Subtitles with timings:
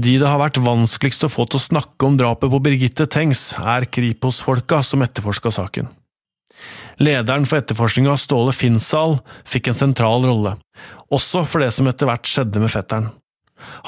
[0.00, 3.40] De det har vært vanskeligst å få til å snakke om drapet på Birgitte Tengs,
[3.58, 5.90] er Kripos-folka som etterforska saken.
[7.04, 10.54] Lederen for etterforskninga, Ståle Finsal, fikk en sentral rolle,
[11.12, 13.10] også for det som etter hvert skjedde med fetteren.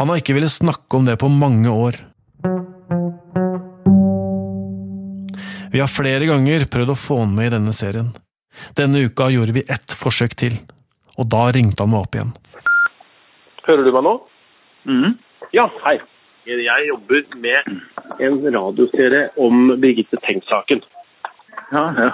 [0.03, 1.97] Han har ikke villet snakke om det på mange år.
[5.73, 8.13] Vi har flere ganger prøvd å få han med i denne serien.
[8.77, 10.61] Denne uka gjorde vi ett forsøk til,
[11.17, 12.37] og da ringte han meg opp igjen.
[13.65, 14.19] Hører du meg nå?
[14.93, 15.21] Mhm.
[15.53, 15.99] Ja, hei.
[16.49, 17.67] Jeg jobber med
[18.25, 20.81] en radioserie om Birgitte Tengs-saken.
[21.73, 22.11] Ja, ja.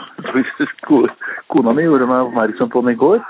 [1.53, 3.21] Kona mi gjorde meg oppmerksom på den i går.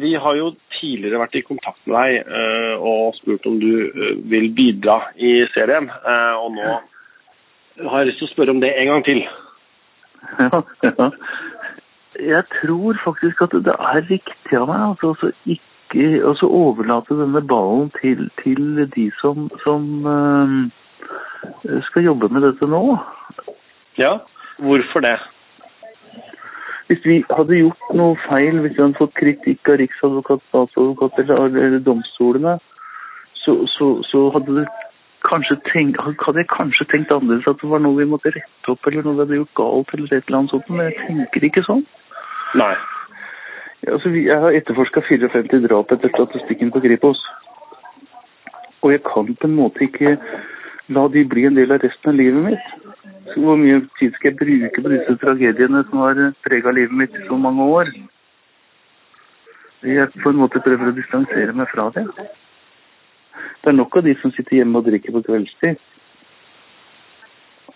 [0.00, 4.14] Vi har jo tidligere vært i kontakt med deg eh, og spurt om du eh,
[4.32, 5.90] vil bidra i serien.
[6.00, 6.78] eh, og nå
[7.90, 9.20] har jeg lyst til å spørre om det en gang til.
[10.38, 11.10] Ja, ja.
[12.22, 15.32] Jeg tror faktisk at det er riktig av meg altså, altså
[15.92, 22.66] ikke altså overlate denne ballen til, til de som, som eh, skal jobbe med dette
[22.66, 22.96] nå.
[23.98, 24.18] Ja,
[24.58, 25.18] hvorfor det?
[26.86, 31.56] Hvis vi hadde gjort noe feil, hvis vi hadde fått kritikk av riksadvokat, statsadvokat eller,
[31.66, 32.58] eller domstolene,
[33.44, 34.66] så, så, så hadde, det
[35.28, 38.86] kanskje tenkt, hadde jeg kanskje tenkt annerledes at det var noe vi måtte rette opp,
[38.86, 41.64] eller noe vi hadde gjort galt, eller et eller annet sånt, men jeg tenker ikke
[41.68, 41.84] sånn.
[42.60, 42.74] Nei.
[43.86, 47.18] Altså, jeg har etterforska 54 drap etter statistikken på Kripos.
[48.82, 50.16] Og jeg kan på en måte ikke
[50.94, 52.68] la de bli en del av resten av livet mitt.
[53.32, 57.18] Så hvor mye tid skal jeg bruke på disse tragediene som har prega livet mitt
[57.18, 57.90] i så mange år?
[59.82, 62.06] Jeg på en måte prøver å distansere meg fra det.
[63.62, 65.80] Det er nok av de som sitter hjemme og drikker på kveldstid.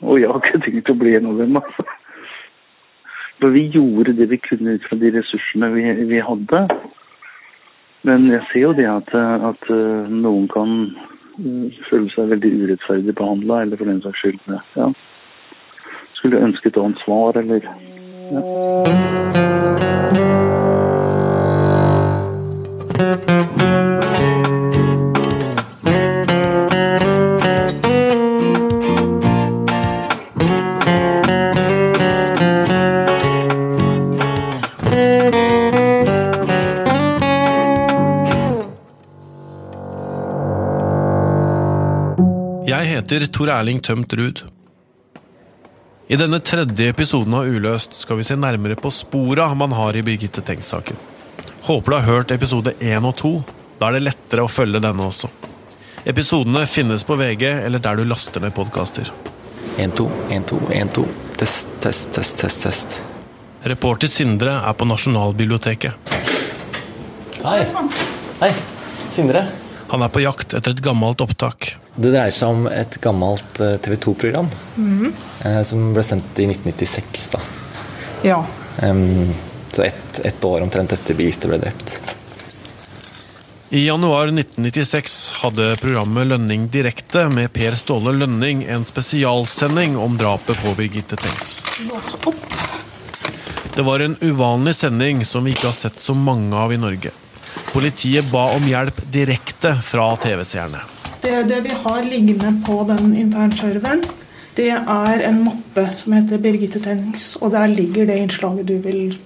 [0.06, 1.86] Og jeg har ikke tenkt å bli en av dem, altså.
[3.40, 6.62] For vi gjorde det vi kunne ut fra de ressursene vi, vi hadde.
[8.08, 9.12] Men jeg ser jo det at,
[9.50, 10.72] at uh, noen kan
[11.40, 14.40] uh, føle seg veldig urettferdig behandla, eller for den saks skyld
[14.78, 14.88] ja.
[16.16, 17.60] Skulle ønske et annet svar, eller
[18.32, 18.40] ja.
[42.76, 44.40] Jeg heter Tor Erling Tømt Ruud.
[46.12, 50.02] I denne tredje episoden av Uløst skal vi se nærmere på spora man har i
[50.04, 50.98] Birgitte Tengs-saken.
[51.64, 53.30] Håper du har hørt episode 1 og 2.
[53.80, 55.30] Da er det lettere å følge denne også.
[56.04, 59.08] Episodene finnes på VG eller der du laster ned podkaster.
[59.78, 61.06] 1, 2, 1, 2, 1, 2.
[61.40, 63.00] Test, test, test, test, test.
[63.72, 66.12] Reporter Sindre er på Nasjonalbiblioteket.
[67.40, 67.58] Hei.
[68.44, 68.52] Hei.
[69.16, 69.48] Sindre.
[69.88, 71.72] Han er på jakt etter et gammelt opptak.
[71.96, 74.50] Det dreier seg om et gammelt eh, TV 2-program
[75.44, 77.30] eh, som ble sendt i 1996.
[77.32, 77.40] da.
[78.26, 78.42] Ja.
[79.72, 81.96] Så ett et år omtrent etter Birgitte ble drept.
[83.68, 90.60] I januar 1996 hadde programmet Lønning direkte med Per Ståle Lønning en spesialsending om drapet
[90.62, 91.64] på Birgitte Tengs.
[93.74, 97.10] Det var en uvanlig sending som vi ikke har sett så mange av i Norge.
[97.72, 100.95] Politiet ba om hjelp direkte fra TV-seerne.
[101.26, 104.04] Det, det vi har liggende på den internserveren,
[104.54, 109.16] det er en mappe som heter Birgitte Tennings, og der ligger det innslaget du vil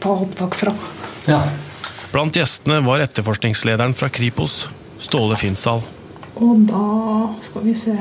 [0.00, 0.72] ta opptak fra.
[1.28, 1.42] Ja.
[2.14, 5.84] Blant gjestene var etterforskningslederen fra Kripos, Ståle Finsdal.
[6.40, 6.88] Og da
[7.44, 7.98] skal vi se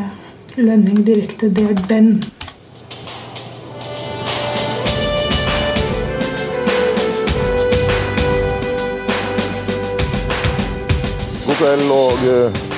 [0.55, 2.11] Lønning direkte, det er den.
[11.45, 12.70] God kveld og eh,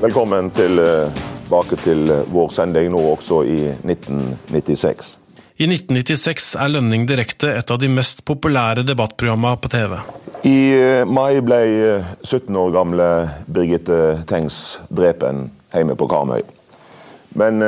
[0.00, 5.18] velkommen eh, tilbake til eh, vår sending nå også i 1996.
[5.56, 9.96] I 1996 er Lønning direkte et av de mest populære debattprogrammene på TV.
[10.44, 13.08] I eh, mai ble eh, 17 år gamle
[13.46, 16.42] Birgitte Tengs drepen hjemme på Karmøy.
[17.36, 17.60] Men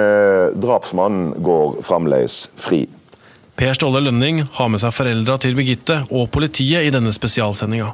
[0.56, 2.86] drapsmannen går fremdeles fri.
[3.58, 7.90] Per Ståle Lønning har med seg foreldra til Birgitte og politiet i denne spesialsendinga.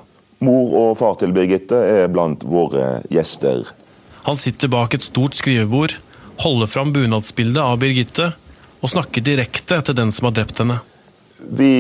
[0.47, 3.67] Mor og far til Birgitte er blant våre gjester.
[4.25, 5.99] Han sitter bak et stort skrivebord,
[6.41, 8.31] holder fram bunadsbildet av Birgitte
[8.81, 10.79] og snakker direkte til den som har drept henne.
[11.45, 11.75] Vi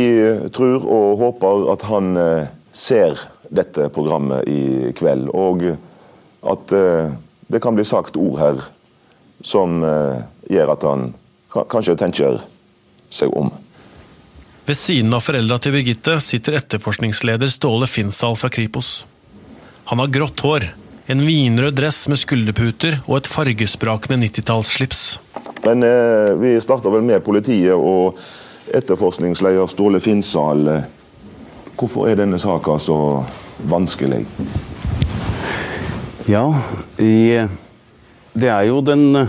[0.52, 3.16] tror og håper at han eh, ser
[3.54, 5.64] dette programmet i kveld, og
[6.44, 7.12] at eh,
[7.48, 8.62] det kan bli sagt ord her
[9.44, 10.20] som eh,
[10.52, 11.10] gjør at han
[11.70, 12.40] kanskje tenker
[13.12, 13.52] seg om.
[14.64, 19.04] Ved siden av foreldra til Birgitte sitter etterforskningsleder Ståle Finnsal fra Kripos.
[19.92, 20.70] Han har grått hår,
[21.06, 25.02] En vinrød dress med skulderputer og et fargesprakende 90-tallsslips.
[25.66, 28.16] Men eh, vi starta vel med politiet og
[28.72, 30.64] etterforskningsleder Ståle Finnsal.
[31.76, 32.96] Hvorfor er denne saka så
[33.68, 34.22] vanskelig?
[36.24, 36.46] Ja,
[36.96, 37.44] i,
[38.32, 39.26] det er jo den,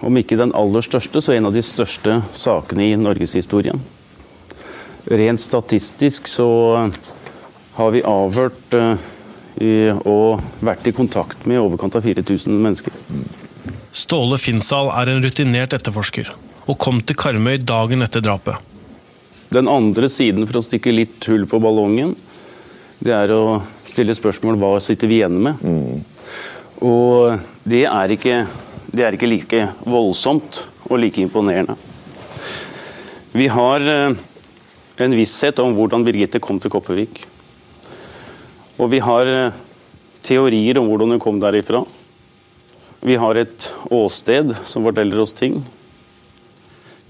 [0.00, 3.84] om ikke den aller største, så en av de største sakene i norgeshistorien.
[5.04, 6.48] Rent statistisk så
[7.76, 8.86] har vi avhørt i,
[9.60, 12.94] og vært i kontakt med i overkant av 4000 mennesker.
[13.92, 16.30] Ståle Finnsal er en rutinert etterforsker,
[16.64, 18.56] og kom til Karmøy dagen etter drapet.
[19.50, 22.14] Den andre siden for å stikke litt hull på ballongen,
[23.00, 25.60] det er å stille spørsmål hva sitter vi igjen med.
[25.64, 26.04] Mm.
[26.86, 28.44] Og det er, ikke,
[28.92, 31.76] det er ikke like voldsomt og like imponerende.
[33.32, 34.14] Vi har eh,
[35.04, 37.24] en visshet om hvordan Birgitte kom til Kopervik.
[38.80, 39.56] Og vi har eh,
[40.24, 41.82] teorier om hvordan hun kom derifra.
[43.04, 45.60] Vi har et åsted som forteller oss ting.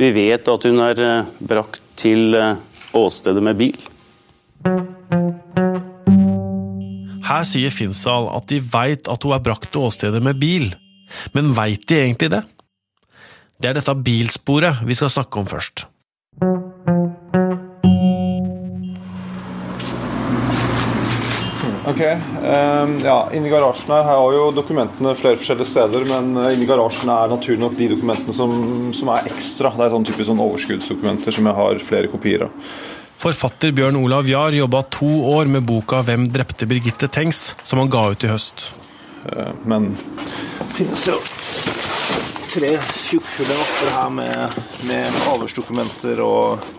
[0.00, 2.58] Vi vet at hun er eh, brakt til eh,
[2.96, 3.78] åstedet med bil.
[7.30, 10.72] Her sier Finsdal at de veit at hun er brakt til åstedet med bil,
[11.36, 12.42] men veit de egentlig det?
[13.60, 15.84] Det er dette bilsporet vi skal snakke om først.
[21.90, 26.68] Ok, um, ja, Inni garasjen her, har jo dokumentene flere forskjellige steder, men uh, inni
[26.68, 28.52] garasjen er naturlig nok de dokumentene som,
[28.94, 29.72] som er ekstra.
[29.74, 32.70] Det er sånn typisk sånn overskuddsdokumenter som jeg har flere kopier av.
[33.20, 37.90] Forfatter Bjørn Olav Jahr jobba to år med boka 'Hvem drepte Birgitte Tengs', som han
[37.90, 38.70] ga ut i høst.
[39.26, 39.90] Uh, men
[40.62, 41.18] det finnes jo
[42.50, 42.72] tre
[43.10, 46.72] tjukkfulle mapper her med, med avhørsdokumenter og,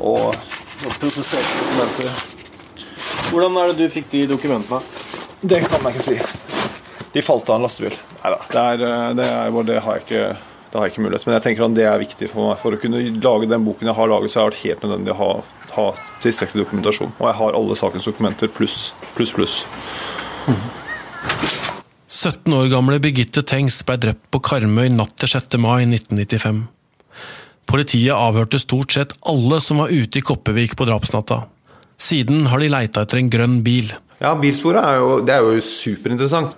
[0.00, 2.39] og, og prosesserte dokumenter.
[3.30, 4.80] Hvordan er det du fikk de dokumentene?
[5.40, 6.16] Det kan jeg ikke si.
[7.14, 7.94] De falt av en lastebil.
[8.20, 8.80] Nei da, det, er,
[9.14, 9.26] det,
[9.68, 10.24] det, har jeg ikke
[10.70, 12.58] det har jeg ikke mulighet Men jeg tenker at det er viktig for meg.
[12.62, 15.14] For å kunne lage den boken jeg har laget, så har det vært helt nødvendig
[15.14, 15.30] å ha,
[15.76, 15.86] ha
[16.22, 17.14] tilstrekkelig dokumentasjon.
[17.18, 18.76] Og jeg har alle sakens dokumenter pluss,
[19.14, 19.56] pluss, pluss.
[20.50, 20.60] Mm.
[22.10, 25.54] 17 år gamle Birgitte Tengs ble drept på Karmøy natt til 6.
[25.62, 26.64] mai 1995.
[27.70, 31.44] Politiet avhørte stort sett alle som var ute i Koppevik på drapsnatta.
[32.00, 33.92] Siden har de leita etter en grønn bil.
[34.20, 36.56] Ja, bilsporet er jo, det er jo superinteressant.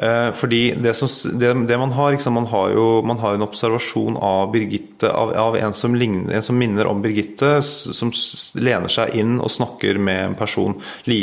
[0.00, 3.44] Eh, fordi det, som, det, det man har liksom, man har jo man har en
[3.44, 8.12] observasjon av Birgitte, av, av en, som ligner, en, som minner om Birgitte, som
[8.56, 10.78] lener seg inn og snakker med en person
[11.10, 11.20] li,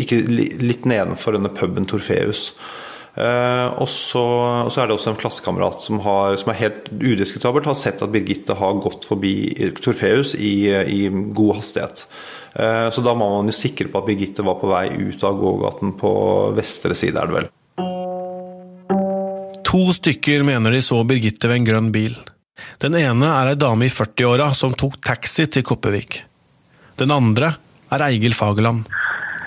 [0.00, 2.50] ikke, litt nedenfor denne puben Torfeus.
[3.16, 4.22] Uh, og, så,
[4.66, 6.02] og, så, er det også en klassekamerat som,
[6.36, 11.62] som, er helt udiskutabelt har sett at Birgitte har gått forbi Torfeus i, i god
[11.62, 12.04] hastighet.
[12.56, 15.36] Uh, så da må man jo sikre på at Birgitte var på vei ut av
[15.40, 16.12] gågaten på
[16.56, 17.50] vestre side, er det vel.
[19.66, 22.16] To stykker mener de så Birgitte ved en grønn bil.
[22.80, 26.22] Den ene er ei dame i 40-åra som tok taxi til Kopervik.
[26.96, 27.52] Den andre
[27.92, 28.86] er Eigil Fagerland.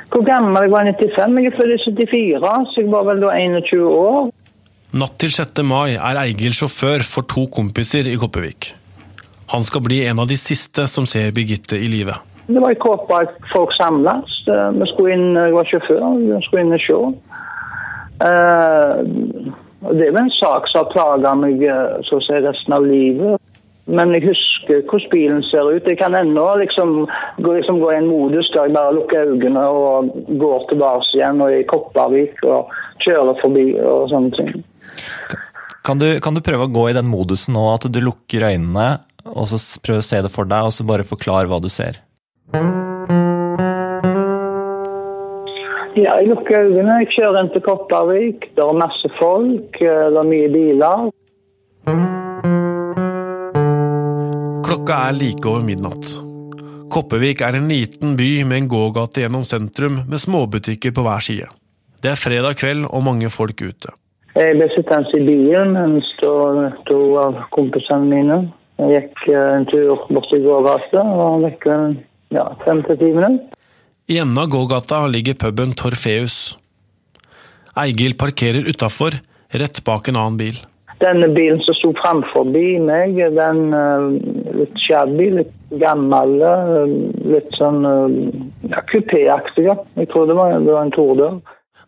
[0.09, 1.39] Hvor gammel jeg var 95?
[1.39, 4.29] Jeg er født i 74, så jeg var vel da 21 år.
[4.99, 5.61] Natt til 6.
[5.69, 8.71] mai er Eigil sjåfør for to kompiser i Kopervik.
[9.53, 12.17] Han skal bli en av de siste som ser Birgitte i live.
[12.49, 14.39] Det var i Kåpa at folk samles.
[14.49, 17.01] Vi skulle inn, jeg var sjåfør, vi skulle inn og se.
[18.19, 19.53] Uh,
[19.95, 23.39] det er en sak som har plaga meg eh, så å si, resten av livet.
[23.89, 25.87] Men jeg husker hvordan bilen ser ut.
[25.87, 27.07] Jeg kan ennå liksom,
[27.41, 31.53] liksom gå i en modus der jeg bare lukker øynene og går tilbake igjen og
[31.53, 32.75] er i Kopervik og
[33.05, 34.51] kjører forbi og sånne ting.
[35.87, 38.91] Kan du, kan du, prøve å gå i den modusen nå, at du lukker øynene
[39.29, 42.01] og så prøve å se det for deg, og så bare forklare hva du ser?
[45.99, 46.95] Ja, jeg lukker øynene.
[47.03, 48.47] Jeg kjører inn til Kopervik.
[48.57, 51.09] Det er masse folk, det er mye biler.
[54.65, 56.05] Klokka er like over midnatt.
[56.89, 61.47] Kopervik er en liten by med en gågate gjennom sentrum med småbutikker på hver side.
[62.01, 63.93] Det er fredag kveld og mange folk ute.
[64.33, 68.47] Jeg ble sittende i bilen mens to av kompisene mine
[68.79, 71.65] jeg gikk eh, en tur bort til gågata og vekk
[72.33, 73.55] ja, fem til ti minutter.
[74.09, 76.57] I enden av gågata ligger puben Torfeus.
[77.77, 79.19] Eigil parkerer utafor,
[79.53, 80.57] rett bak en annen bil.
[80.99, 84.09] Denne bilen som sto framfor meg, den uh,
[84.57, 86.89] litt shabby, litt gammel, uh,
[87.29, 88.09] litt sånn uh,
[88.67, 89.69] ja, kupéaktig.
[89.69, 91.39] Jeg tror det var, det var en tordør.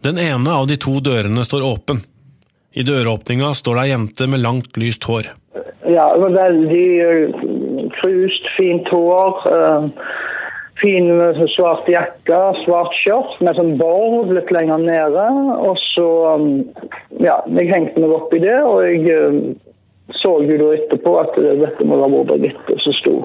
[0.05, 2.05] Den ene av de to dørene står åpen.
[2.71, 5.33] I døråpninga står det ei jente med langt, lyst hår.
[5.89, 6.87] Ja, veldig
[7.97, 9.41] krust, fint hår.
[10.81, 11.09] Fin
[11.53, 15.27] svart jakke, svart skjørt med sånn bord litt lenger nede.
[15.61, 16.49] Og så um,
[17.21, 19.39] ja, jeg hengte meg opp i det, og jeg um,
[20.19, 23.15] så jo da etterpå at dette må ha vært Birgitte som sto.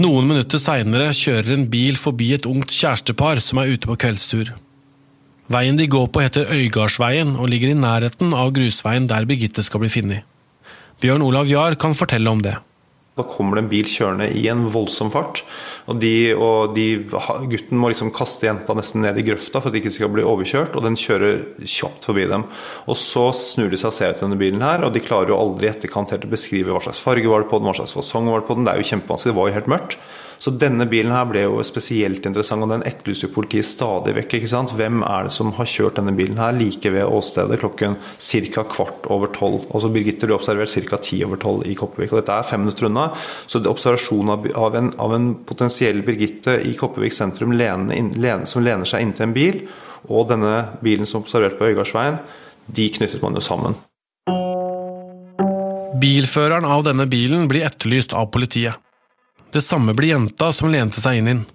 [0.00, 4.54] Noen minutter seinere kjører en bil forbi et ungt kjærestepar som er ute på kveldstur.
[5.50, 9.82] Veien de går på heter Øygardsveien og ligger i nærheten av grusveien der Birgitte skal
[9.82, 10.26] bli funnet.
[11.02, 12.52] Bjørn Olav Jahr kan fortelle om det.
[13.18, 15.42] Da kommer det en bil kjørende i en voldsom fart.
[15.90, 16.84] Og, de, og de,
[17.50, 20.22] gutten må liksom kaste jenta nesten ned i grøfta for at de ikke skal bli
[20.22, 20.78] overkjørt.
[20.78, 22.46] Og den kjører kjapt forbi dem.
[22.86, 25.42] Og så snur de seg og ser etter denne bilen her, og de klarer jo
[25.42, 27.98] aldri i etterkant helt å beskrive hva slags farge var det på den, hva slags
[27.98, 28.70] fasong var det på den.
[28.70, 30.02] Det er jo kjempevanskelig, det var jo helt mørkt.
[30.40, 34.38] Så denne bilen her ble jo spesielt interessant, og den etterlyser politiet stadig vekk.
[34.38, 34.72] ikke sant?
[34.72, 38.64] Hvem er det som har kjørt denne bilen her like ved åstedet klokken ca.
[38.64, 39.68] kvart over tolv?
[39.68, 40.96] Altså Birgitte ble observert ca.
[40.96, 43.10] ti over tolv i Kopervik, og dette er fem minutter unna.
[43.46, 48.88] Så observasjonen av en, av en potensiell Birgitte i Kopervik sentrum lene, lene, som lener
[48.88, 49.62] seg inntil en bil,
[50.08, 52.16] og denne bilen som er observert på Øygardsveien,
[52.72, 53.76] de knyttet man jo sammen.
[56.00, 58.80] Bilføreren av denne bilen blir etterlyst av politiet.
[59.52, 61.46] Det samme blir jenta som lente seg inn i den.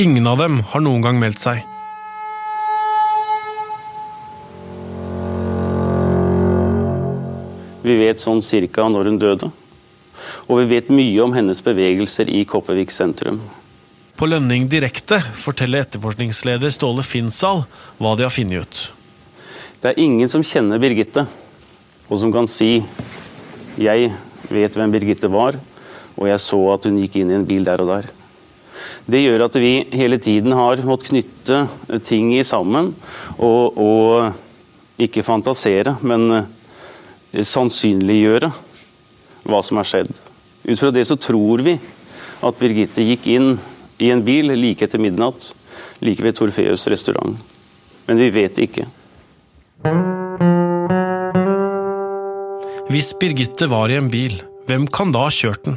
[0.00, 1.60] Ingen av dem har noen gang meldt seg.
[7.84, 9.52] Vi vet sånn cirka når hun døde.
[10.48, 13.42] Og vi vet mye om hennes bevegelser i Kopervik sentrum.
[14.16, 17.66] På Lønning direkte forteller etterforskningsleder Ståle Finnsal
[18.00, 18.84] hva de har funnet ut.
[19.84, 21.26] Det er ingen som kjenner Birgitte,
[22.08, 22.82] og som kan si
[23.76, 24.12] 'jeg
[24.50, 25.58] vet hvem Birgitte var',
[26.16, 28.10] og 'jeg så at hun gikk inn i en bil der og der'.
[29.08, 31.68] Det gjør at vi hele tiden har måttet knytte
[32.04, 32.94] ting i sammen,
[33.38, 34.32] og, og
[34.98, 36.46] ikke fantasere, men
[37.32, 38.50] sannsynliggjøre
[39.46, 40.12] hva som har skjedd.
[40.66, 41.76] Ut fra det så tror vi
[42.42, 43.54] at Birgitte gikk inn
[44.02, 45.52] i en bil like etter midnatt,
[46.00, 47.38] like ved Torfeus restaurant.
[48.06, 48.86] Men vi vet det ikke.
[52.96, 54.38] Hvis Birgitte var i en bil,
[54.70, 55.74] hvem kan da ha kjørt den?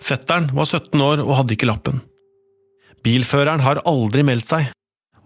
[0.00, 1.98] Fetteren var 17 år og hadde ikke lappen.
[3.04, 4.70] Bilføreren har aldri meldt seg.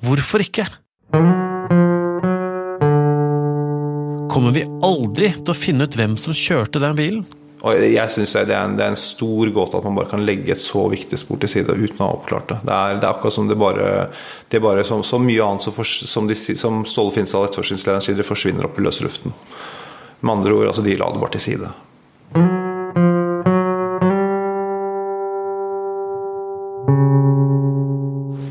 [0.03, 0.65] Hvorfor ikke?
[4.27, 7.23] Kommer vi aldri til å finne ut hvem som kjørte den bilen?
[7.63, 10.27] Og jeg synes det, er en, det er en stor gåte at man bare kan
[10.27, 12.59] legge et så viktig spor til side uten å ha oppklart det.
[12.67, 13.87] Det er, det er akkurat som det bare,
[14.51, 18.19] det bare som, så mye annet som, for, som, de, som Ståle Finstad, etterforskningslederen, sier,
[18.19, 19.39] det forsvinner opp i løse luften.
[20.25, 21.71] Med andre ord, altså de la det bare til side.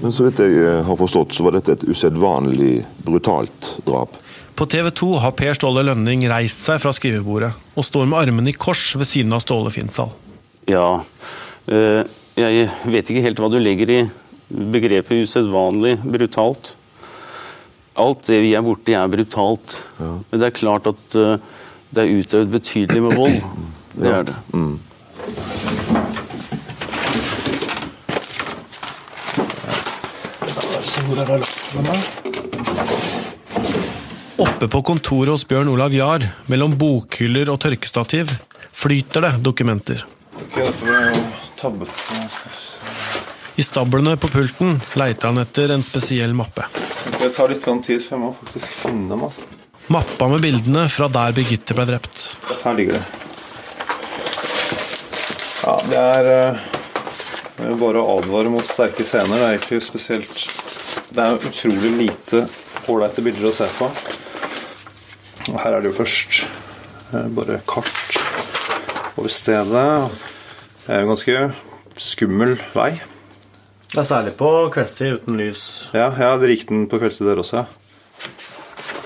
[0.04, 4.20] Men så vidt jeg eh, har forstått, så var dette et usedvanlig brutalt drap.
[4.54, 8.54] På TV 2 har Per Ståle Lønning reist seg fra skrivebordet og står med armene
[8.54, 10.14] i kors ved siden av Ståle Finnsal.
[10.70, 11.00] Ja,
[11.74, 12.04] øh,
[12.38, 14.00] jeg vet ikke helt hva du legger i
[14.54, 16.76] begrepet usedvanlig brutalt.
[17.98, 19.80] Alt det vi er borti, er brutalt.
[19.98, 20.14] Ja.
[20.30, 21.36] Men det er klart at uh,
[21.94, 23.38] det er utøvd betydelig med vold.
[23.94, 24.36] Det er det.
[24.54, 24.80] Mm.
[34.38, 38.34] Oppe på kontoret hos Bjørn Olav Jahr, mellom bokhyller og tørkestativ,
[38.74, 40.02] flyter det dokumenter.
[43.56, 46.66] I stablene på pulten leiter han etter en spesiell mappe.
[47.20, 49.62] Det tar litt tid før jeg må faktisk finne dem.
[49.92, 52.30] Mappa med bildene fra der Birgitte ble drept.
[52.64, 53.04] Her ligger det.
[55.64, 56.30] Ja, det er,
[57.58, 59.40] det er bare å advare mot sterke scener.
[59.40, 60.46] Det er ikke spesielt
[61.14, 62.46] Det er utrolig lite
[62.90, 63.90] ålreite bilder å se på.
[65.52, 66.40] Og her er det jo først
[67.14, 68.20] eh, bare kart
[69.20, 69.88] over stedet.
[70.86, 71.38] Det er jo ganske
[72.02, 72.92] skummel vei.
[73.94, 75.64] Det er særlig på kveldstid uten lys.
[75.94, 77.68] Ja, ja det gikk den på kveldstid der også.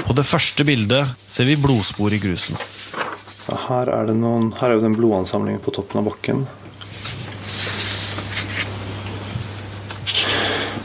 [0.08, 2.56] På det første bildet ser vi blodspor i grusen.
[3.48, 6.46] Her, er det noen, her er jo den blodansamlingen på toppen av bakken.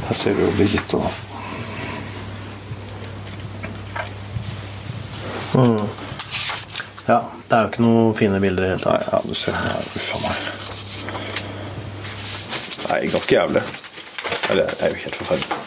[0.08, 1.10] Her ser du jo Birgitte, da.
[5.52, 5.86] Mm.
[7.06, 9.06] Ja, det er jo ikke noen fine bilder i det hele tatt.
[9.06, 9.90] Nei, ja, du ser her.
[9.98, 10.36] Uff a meg.
[12.88, 13.66] Nei, ganske jævlig.
[14.50, 15.61] Eller det er jo helt forferdelig.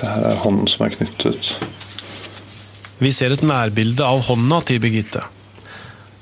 [0.00, 1.50] Se her er hånden som er knyttet.
[3.04, 5.26] Vi ser et nærbilde av hånda til Birgitte.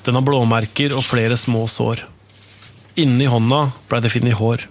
[0.02, 2.02] Den har blåmerker og flere små sår.
[2.98, 4.66] Inni hånda blei det funnet hår.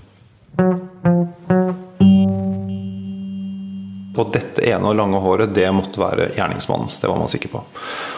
[4.18, 7.00] Og dette ene og lange håret, det måtte være gjerningsmannens.
[7.00, 7.64] Det var man sikker på.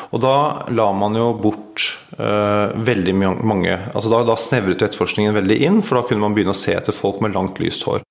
[0.09, 0.35] Og da
[0.73, 1.85] la man jo bort
[2.17, 3.13] uh, veldig
[3.45, 6.73] mange altså Da, da snevret etterforskningen veldig inn, for da kunne man begynne å se
[6.73, 8.01] etter folk med langt, lyst hår.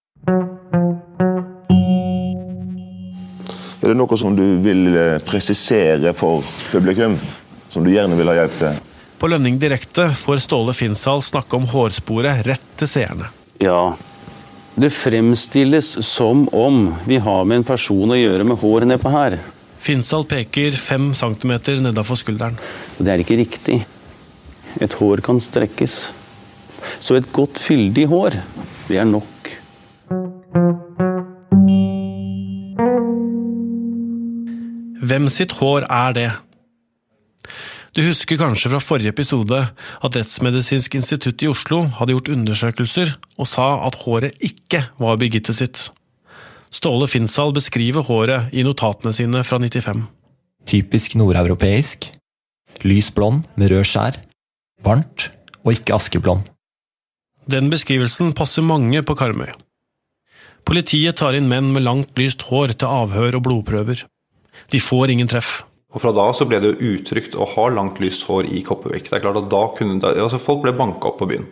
[3.89, 7.15] Er det noe som du vil eh, presisere for publikum?
[7.73, 8.81] Som du gjerne vil ha hjelp til?
[9.17, 13.31] På Lønning direkte får Ståle Finsal snakke om hårsporet rett til seerne.
[13.65, 13.97] Ja,
[14.77, 19.39] det fremstilles som om vi har med en person å gjøre med hår nedpå her.
[19.81, 22.61] Finsal peker fem centimeter nedafor skulderen.
[23.01, 23.79] Det er ikke riktig.
[24.85, 25.97] Et hår kan strekkes.
[27.01, 28.37] Så et godt, fyldig hår,
[28.93, 29.57] det er nok.
[35.19, 36.29] Hvem sitt hår er det?
[37.91, 43.49] Du husker kanskje fra forrige episode at Rettsmedisinsk institutt i Oslo hadde gjort undersøkelser og
[43.51, 45.89] sa at håret ikke var Birgitte sitt.
[46.71, 50.05] Ståle Finsal beskriver håret i notatene sine fra 95.
[50.71, 52.07] Typisk nordeuropeisk.
[52.87, 54.21] Lys blond med rød skjær.
[54.87, 55.33] Varmt
[55.65, 56.47] og ikke askeblond.
[57.51, 59.51] Den beskrivelsen passer mange på Karmøy.
[60.63, 64.05] Politiet tar inn menn med langt, lyst hår til avhør og blodprøver.
[64.73, 65.63] De får ingen treff.
[65.95, 69.09] Og Fra da så ble det jo utrygt å ha langt, lyst hår i Kopervik.
[69.09, 71.47] Det er klart at da kunne, altså Folk ble banka opp på byen.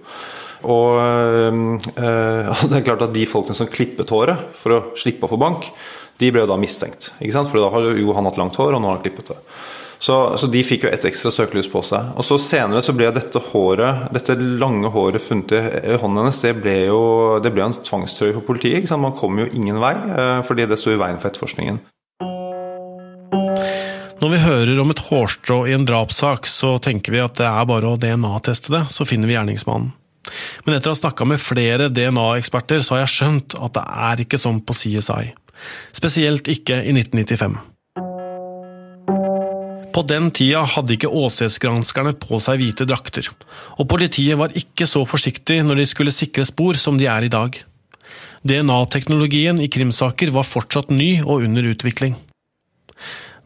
[0.66, 5.32] Og øh, det er klart at de folkene som klippet håret for å slippe å
[5.32, 5.70] få bank,
[6.20, 7.10] de ble jo da mistenkt.
[7.20, 7.48] ikke sant?
[7.52, 9.40] For da har jo han hatt langt hår, og nå har han klippet det.
[9.98, 12.12] Så, så, de fikk jo et ekstra søkelys på seg.
[12.20, 16.52] Og så Senere så ble dette håret, dette lange håret funnet i hånden hennes, det
[16.60, 17.00] ble jo
[17.40, 18.82] det ble en tvangstrøye for politiet.
[18.82, 19.04] ikke sant?
[19.04, 21.80] Man kom jo ingen vei, øh, fordi det sto i veien for etterforskningen.
[24.16, 27.66] Når vi hører om et hårstrå i en drapssak, så tenker vi at det er
[27.68, 29.90] bare å DNA-teste det, så finner vi gjerningsmannen.
[30.64, 34.22] Men etter å ha snakka med flere DNA-eksperter, så har jeg skjønt at det er
[34.24, 35.34] ikke sånn på CSI.
[35.96, 37.58] Spesielt ikke i 1995.
[39.92, 43.28] På den tida hadde ikke åstedsgranskerne på seg hvite drakter,
[43.76, 47.32] og politiet var ikke så forsiktig når de skulle sikre spor som de er i
[47.32, 47.56] dag.
[48.48, 52.16] DNA-teknologien i krimsaker var fortsatt ny og under utvikling.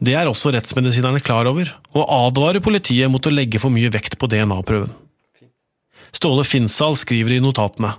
[0.01, 4.17] Det er også rettsmedisinerne klar over, og advarer politiet mot å legge for mye vekt
[4.17, 4.95] på DNA-prøven.
[6.17, 7.93] Ståle Finsal skriver i notatene.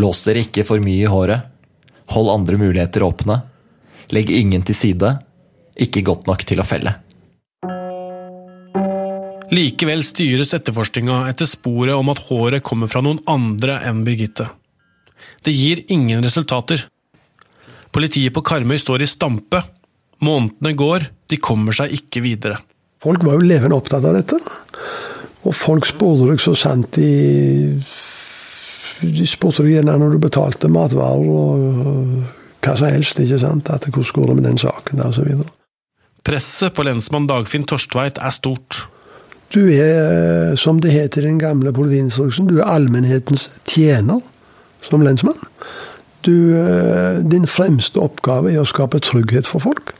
[0.00, 1.44] Lås dere ikke for mye i håret.
[2.14, 3.42] Hold andre muligheter åpne.
[4.16, 5.12] Legg ingen til side.
[5.76, 6.96] Ikke godt nok til å felle.
[9.52, 14.48] Likevel styres etterforskninga etter sporet om at håret kommer fra noen andre enn Birgitte.
[15.44, 16.86] Det gir ingen resultater.
[17.92, 19.60] Politiet på Karmøy står i stampe
[20.22, 22.60] Månedene går, de kommer seg ikke videre.
[23.02, 24.38] Folk var jo levende opptatt av dette.
[25.42, 27.08] Og folk spurte deg så sant de
[29.02, 33.18] De spurte deg gjerne når du betalte matvarer og hva som helst.
[33.18, 33.70] ikke sant?
[33.74, 35.02] At Hvordan går det med den saken?
[35.02, 35.50] Og så videre.
[36.22, 38.84] Presset på lensmann Dagfinn Torstveit er stort.
[39.52, 44.22] Du er, som det heter i den gamle politiinstruksen, du er allmennhetens tjener
[44.86, 45.42] som lensmann.
[46.22, 49.92] Du, eh, din fremste oppgave er å skape trygghet for folk.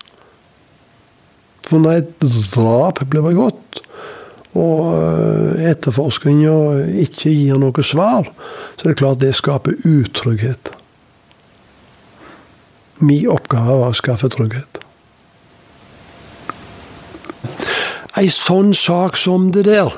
[1.67, 3.81] For når et drap blir begått,
[4.53, 6.55] og eh, etterforskninga
[7.07, 8.29] ikke gir noe svar,
[8.77, 10.75] så er det klart det skaper utrygghet.
[13.03, 14.83] Min oppgave var å skaffe trygghet.
[18.21, 19.95] Ei sånn sak som det der,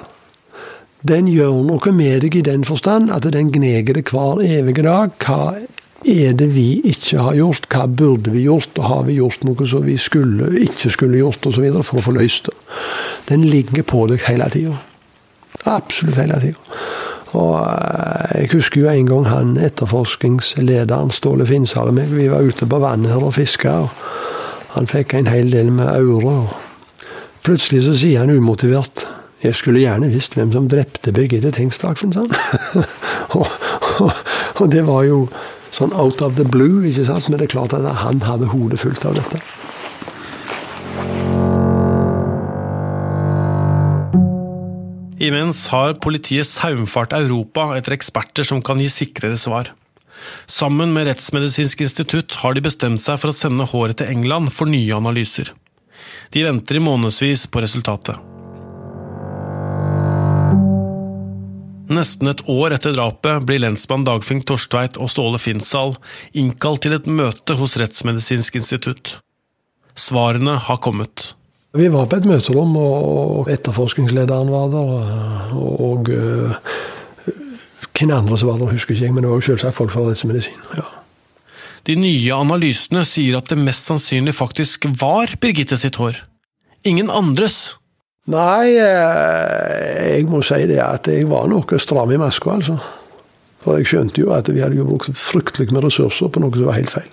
[1.05, 5.11] den gjør noe med deg i den forstand at den gneger det hver evige dag.
[5.21, 5.59] Hva
[6.07, 7.69] er det vi ikke har gjort?
[7.73, 8.77] Hva burde vi gjort?
[8.79, 11.67] Og har vi gjort noe som vi skulle, ikke skulle gjort osv.
[11.83, 12.57] for å få løst det?
[13.31, 14.77] Den ligger på deg hele tida.
[15.65, 16.83] Absolutt hele tida.
[17.35, 22.45] Og eh, Jeg husker jo en gang han etterforskningslederen Ståle Finshall og meg, vi var
[22.45, 23.81] ute på vannet her og fiska.
[24.77, 26.49] Han fikk en hel del med aure.
[27.45, 29.07] Plutselig så sier han umotivert
[29.45, 32.85] jeg skulle gjerne visst hvem som drepte Birgitte Tengsdagfen, sa han.
[33.39, 33.51] og,
[34.01, 34.23] og,
[34.63, 35.19] og det var jo
[35.75, 36.85] sånn out of the blue.
[36.87, 37.29] ikke sant?
[37.29, 39.43] Men det er klart at han hadde hodet fullt av dette.
[45.25, 49.71] Imens har politiet saumfart Europa etter eksperter som kan gi sikrere svar.
[50.51, 54.71] Sammen med Rettsmedisinsk institutt har de bestemt seg for å sende håret til England for
[54.71, 55.53] nye analyser.
[56.35, 58.34] De venter i månedsvis på resultatet.
[61.93, 65.95] Nesten et år etter drapet blir lensmann Dagfinn Torstveit og Ståle Finsal
[66.33, 69.19] innkalt til et møte hos Rettsmedisinsk institutt.
[69.95, 71.35] Svarene har kommet.
[71.75, 75.55] Vi var på et møterom, og etterforskningslederen var der.
[75.59, 76.55] Og uh,
[77.95, 80.07] hvem andre som var der, husker ikke jeg, men det var jo selvsagt folk fra
[80.09, 80.61] rettsmedisin.
[80.79, 80.87] ja.
[81.85, 86.17] De nye analysene sier at det mest sannsynlig faktisk var Birgitte sitt hår.
[86.89, 87.77] Ingen andres.
[88.33, 92.79] Nei, eh, jeg må si det at jeg var noe stram i maska, altså.
[93.65, 96.71] For jeg skjønte jo at vi hadde jo brukt fryktelig med ressurser på noe som
[96.71, 97.13] var helt feil.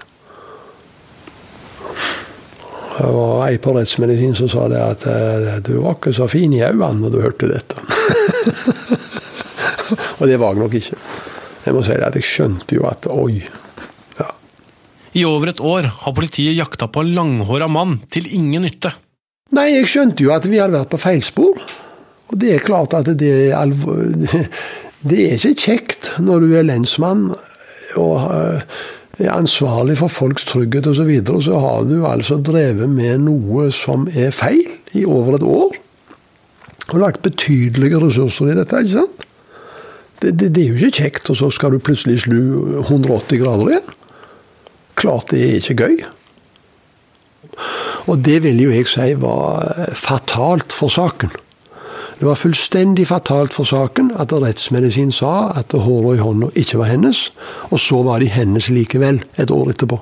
[2.92, 6.54] Det var ei på rettsmedisin som sa det at eh, du var ikke så fin
[6.54, 7.76] i øynene når du hørte dette.
[10.20, 11.00] Og det var jeg nok ikke.
[11.66, 13.42] Jeg må si det at jeg skjønte jo at oi.
[14.20, 14.32] Ja.
[15.18, 18.94] I over et år har politiet jakta på en langhåra mann til ingen nytte.
[19.52, 21.60] Nei, jeg skjønte jo at vi hadde vært på feilspor.
[22.32, 24.00] Og det er klart at det er alvor...
[25.02, 27.24] Det er ikke kjekt når du er lensmann
[27.98, 28.60] og eh,
[29.18, 33.72] er ansvarlig for folks trygghet osv., så, videre, så har du altså drevet med noe
[33.74, 34.62] som er feil
[34.94, 35.74] i over et år.
[36.92, 38.78] Og lagt betydelige ressurser i dette.
[38.78, 39.26] ikke sant?
[40.22, 42.38] Det, det, det er jo ikke kjekt, og så skal du plutselig slu
[42.84, 43.94] 180 grader igjen.
[45.02, 45.98] Klart det er ikke gøy.
[48.10, 51.32] Og det vil jo jeg si var fatalt for saken.
[52.22, 56.92] Det var fullstendig fatalt for saken at rettsmedisin sa at håret i hånda ikke var
[56.92, 57.32] hennes,
[57.74, 59.98] og så var de hennes likevel et år etterpå.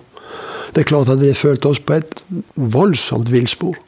[0.76, 3.80] Det er klart at det følte oss på et voldsomt villspor.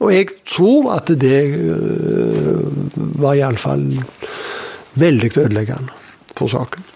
[0.00, 2.62] Og jeg tror at det øh,
[3.20, 3.90] var iallfall
[4.94, 5.92] veldig ødeleggende
[6.36, 6.86] for saken.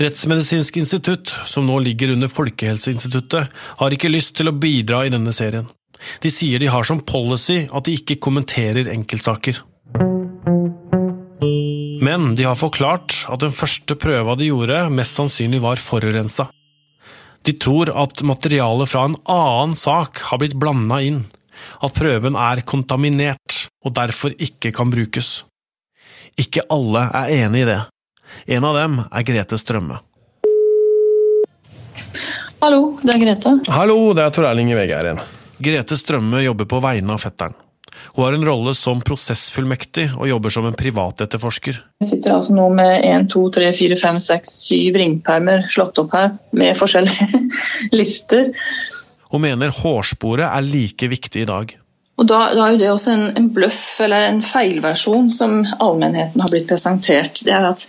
[0.00, 5.34] Rettsmedisinsk institutt, som nå ligger under Folkehelseinstituttet, har ikke lyst til å bidra i denne
[5.36, 5.66] serien.
[6.24, 9.60] De sier de har som policy at de ikke kommenterer enkeltsaker.
[12.00, 16.48] Men de har forklart at den første prøva de gjorde, mest sannsynlig var forurensa.
[17.44, 21.26] De tror at materialet fra en annen sak har blitt blanda inn,
[21.84, 25.42] at prøven er kontaminert og derfor ikke kan brukes.
[26.40, 27.80] Ikke alle er enig i det.
[28.46, 30.00] En av dem er Grete Strømme.
[32.60, 33.56] Hallo, det er Grete.
[33.72, 35.20] Hallo, det er Tor Erling i VG her igjen.
[35.60, 37.56] Grete Strømme jobber på vegne av fetteren.
[38.14, 41.80] Hun har en rolle som prosessfullmektig og jobber som en privatetterforsker.
[42.02, 46.16] Jeg sitter altså nå med 1, 2, 3, 4, 5, 6, 7 ringpermer slått opp
[46.16, 47.42] her med forskjellige
[47.98, 48.50] lister.
[49.30, 51.76] Hun mener hårsporet er like viktig i dag.
[52.20, 56.42] Og da, da er jo det også en, en bløff eller en feilversjon som allmennheten
[56.44, 57.40] har blitt presentert.
[57.46, 57.86] Det er at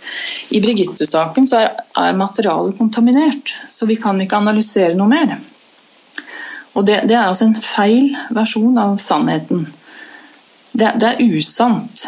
[0.56, 5.36] I Birgitte-saken så er, er materialet kontaminert, så vi kan ikke analysere noe mer.
[6.72, 9.66] Og det, det, er altså en feil versjon av sannheten.
[10.72, 12.06] Det, det er usant.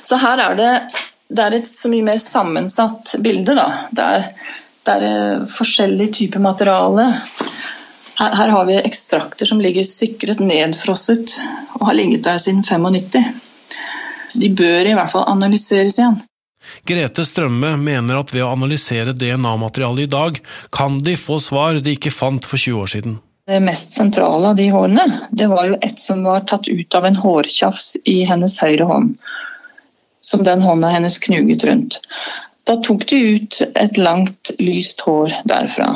[0.00, 0.70] Så her er det,
[1.28, 3.52] det er et så mye mer sammensatt bilde.
[3.58, 3.66] Da.
[3.92, 4.54] Det er,
[4.88, 7.10] det er eh, forskjellig type materiale.
[8.18, 11.36] Her, her, har vi ekstrakter som ligger sikret nedfrosset
[11.78, 13.28] og har ligget der siden 95.
[14.34, 16.18] De bør i hvert fall analyseres igjen.
[16.88, 20.40] Grete Strømme mener at ved å analysere DNA-materialet i dag,
[20.74, 23.16] kan de få svar de ikke fant for 20 år siden.
[23.48, 27.06] Det mest sentrale av de hårene, det var jo et som var tatt ut av
[27.08, 29.14] en hårtjafs i hennes høyre hånd.
[30.20, 32.02] Som den hånda hennes knuget rundt.
[32.68, 35.94] Da tok de ut et langt, lyst hår derfra.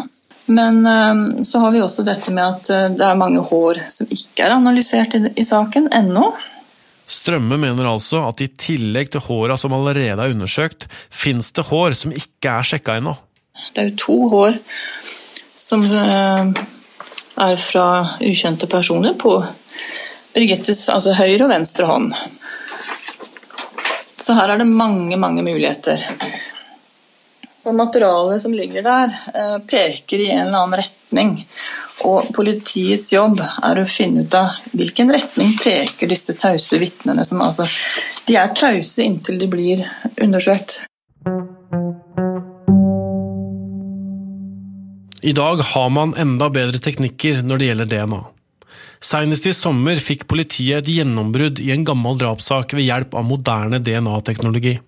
[0.52, 4.10] Men eh, så har vi også dette med at eh, det er mange hår som
[4.12, 6.30] ikke er analysert i saken ennå.
[7.12, 11.96] Strømme mener altså at i tillegg til håra som allerede er undersøkt, fins det hår
[11.98, 13.16] som ikke er sjekka ennå.
[13.72, 14.60] Det er jo to hår
[15.58, 16.62] som eh,
[17.42, 17.86] er fra
[18.20, 19.36] ukjente personer på
[20.32, 22.12] Birgittes altså høyre og venstre hånd.
[24.22, 26.00] Så her er det mange, mange muligheter.
[27.62, 31.46] Og Materialet som ligger der, eh, peker i en eller annen retning.
[32.02, 37.24] Og politiets jobb er å finne ut av hvilken retning peker disse tause vitnene.
[37.24, 37.68] Som altså,
[38.26, 39.86] de er tause inntil de blir
[40.18, 40.86] undersøkt.
[45.22, 48.22] I dag har man enda bedre teknikker når det gjelder DNA.
[49.02, 53.78] Senest i sommer fikk politiet et gjennombrudd i en gammel drapssak ved hjelp av moderne
[53.82, 54.80] DNA-teknologi.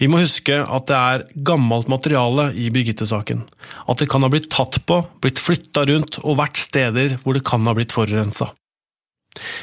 [0.00, 3.44] Vi må huske at det er gammelt materiale i Birgitte-saken,
[3.86, 7.44] at det kan ha blitt tatt på, blitt flytta rundt og vært steder hvor det
[7.46, 8.50] kan ha blitt forurensa.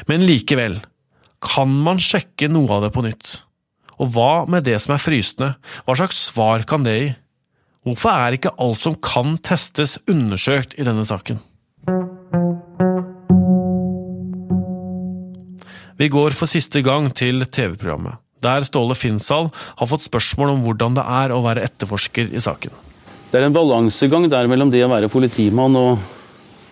[0.07, 0.79] Men likevel,
[1.43, 3.41] kan man sjekke noe av det på nytt?
[4.01, 5.53] Og hva med det som er frysende,
[5.85, 7.11] hva slags svar kan det gi?
[7.85, 11.41] Hvorfor er ikke alt som kan testes, undersøkt i denne saken?
[16.01, 20.97] Vi går for siste gang til TV-programmet, der Ståle Finnsal har fått spørsmål om hvordan
[20.97, 22.73] det er å være etterforsker i saken.
[23.31, 26.01] Det er en balansegang der mellom det å være politimann og,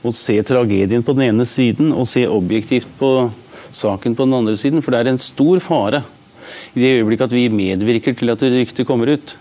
[0.03, 3.29] og se tragedien på den ene siden, og se objektivt på
[3.71, 4.83] saken på den andre siden.
[4.83, 6.01] For det er en stor fare
[6.73, 9.35] i det øyeblikket at vi medvirker til at ryktet kommer ut.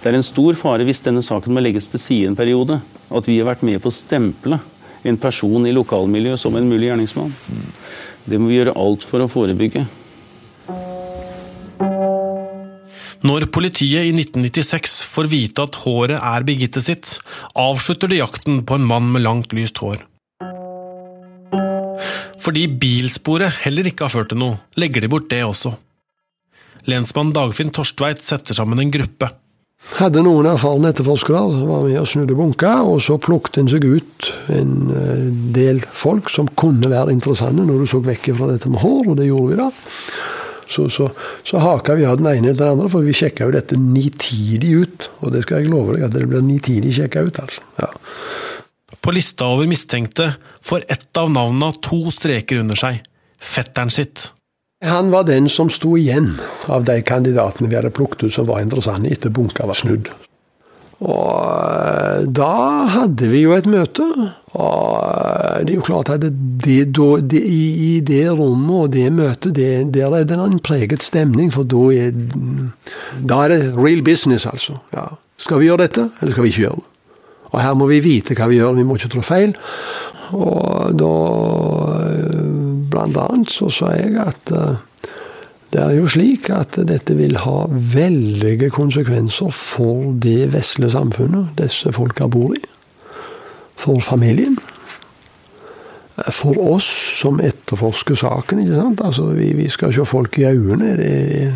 [0.00, 2.78] Det er en stor fare hvis denne saken må legges til side en periode.
[3.10, 4.60] At vi har vært med på å stemple
[5.06, 7.34] en person i lokalmiljøet som en mulig gjerningsmann.
[8.26, 9.84] Det må vi gjøre alt for å forebygge.
[13.26, 17.16] Når politiet i 1996 får vite at håret er Birgitte sitt,
[17.58, 20.02] avslutter de jakten på en mann med langt, lyst hår.
[22.44, 25.72] Fordi bilsporet heller ikke har ført til noe, legger de bort det også.
[26.86, 29.32] Lensmann Dagfinn Torstveit setter sammen en gruppe.
[29.96, 34.30] Hadde noen erfarne etterforskere, var med og snudde bunker, og så plukket en seg ut
[34.54, 38.82] en eh, del folk som kunne være interessante når du så vekk fra dette med
[38.84, 39.70] hår, og det gjorde vi da.
[40.68, 41.10] Så, så,
[41.46, 44.72] så haka vi av den ene etter den andre, for vi sjekka jo dette nitidig
[44.82, 45.08] ut.
[45.22, 47.66] Og det skal jeg love deg, at det blir nitidig sjekka ut, altså.
[47.78, 47.90] Ja.
[49.02, 50.32] På lista over mistenkte
[50.66, 53.04] får ett av navnene to streker under seg.
[53.38, 54.30] Fetteren sitt.
[54.84, 56.34] Han var den som sto igjen
[56.66, 60.10] av de kandidatene vi hadde plukket ut som var interessante etter bunka var snudd.
[61.04, 61.40] Og
[61.76, 62.52] eh, da
[62.94, 64.06] hadde vi jo et møte.
[64.56, 69.52] Og eh, det er jo klart at det, det, i, det rommet og det møtet,
[69.58, 72.16] det, der er det en preget stemning, for da er,
[73.20, 74.78] da er det real business, altså.
[74.96, 75.10] Ja.
[75.36, 76.92] Skal vi gjøre dette, eller skal vi ikke gjøre det?
[77.52, 79.52] Og her må vi vite hva vi gjør, vi må ikke trå feil.
[80.36, 81.12] Og da
[82.00, 82.44] eh,
[82.86, 84.50] Blant annet så sa jeg at
[85.76, 91.92] det er jo slik at dette vil ha veldige konsekvenser for det vesle samfunnet disse
[91.92, 92.62] folka bor i.
[93.76, 94.56] For familien.
[96.32, 98.62] For oss som etterforsker saken.
[98.64, 99.02] ikke sant?
[99.04, 100.96] Altså, Vi, vi skal se folk i øynene.
[100.96, 101.52] Det,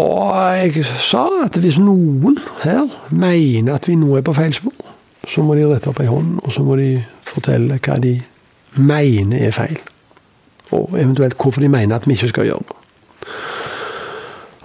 [0.00, 4.72] og jeg sa at hvis noen her mener at vi nå er på feil spor,
[5.28, 8.16] så må de rette opp ei hånd, og så må de fortelle hva de
[8.80, 9.76] mener er feil
[10.74, 12.78] og eventuelt hvorfor de mener at vi ikke skal gjøre det.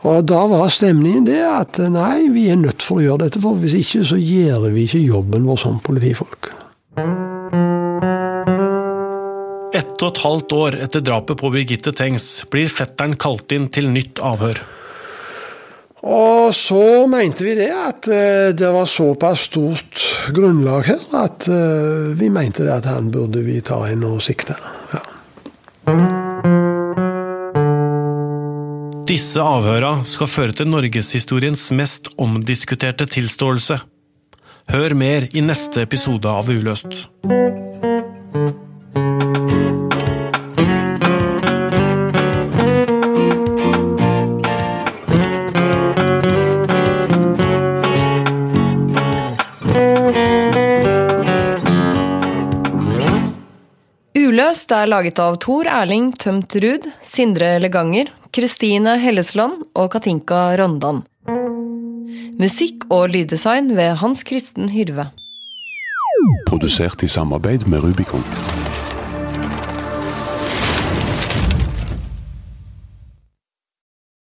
[0.04, 3.56] Og Da var stemningen det at nei, vi er nødt for å gjøre dette, for
[3.60, 6.52] hvis ikke så gjør vi ikke jobben vår som politifolk.
[9.74, 13.88] Ett og et halvt år etter drapet på Birgitte Tengs blir fetteren kalt inn til
[13.96, 14.60] nytt avhør.
[16.04, 20.04] Og så mente vi det at eh, det var såpass stort
[20.36, 24.58] grunnlag her at eh, vi mente det at han burde vi ta inn og sikte.
[29.04, 33.76] Disse avhøra skal føre til norgeshistoriens mest omdiskuterte tilståelse.
[34.72, 37.04] Hør mer i neste episode av Uløst.
[54.16, 61.04] Uløst er laget av Tor Erling Tømt Ruud, Sindre Leganger, Kristine Hellesland og Katinka Rondan.
[62.42, 65.12] Musikk og lyddesign ved Hans Kristen Hyrve.
[66.50, 68.26] Produsert i samarbeid med Rubicon.